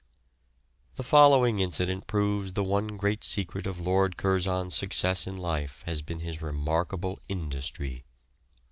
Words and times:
The 0.95 1.03
following 1.03 1.59
incident 1.59 2.07
proves 2.07 2.53
the 2.53 2.63
one 2.63 2.97
great 2.97 3.23
secret 3.23 3.67
of 3.67 3.79
Lord 3.79 4.17
Curzon's 4.17 4.73
success 4.73 5.27
in 5.27 5.37
life 5.37 5.83
has 5.85 6.01
been 6.01 6.21
his 6.21 6.41
remarkable 6.41 7.19
industry. 7.27 8.03